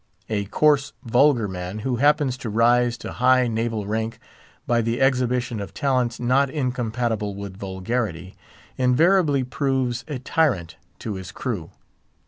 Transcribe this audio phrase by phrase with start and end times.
[0.29, 4.17] A coarse, vulgar man, who happens to rise to high naval rank
[4.65, 8.35] by the exhibition of talents not incompatible with vulgarity,
[8.79, 11.69] invariably proves a tyrant to his crew.